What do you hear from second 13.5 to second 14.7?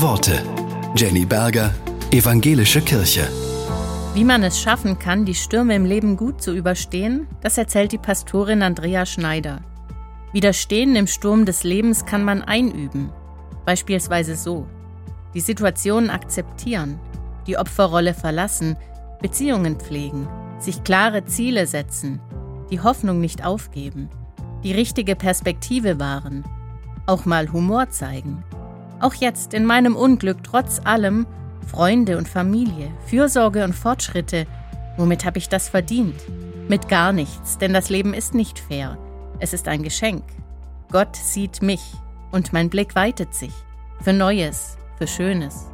Beispielsweise so.